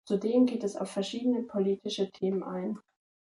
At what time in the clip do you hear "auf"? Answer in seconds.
0.77-0.89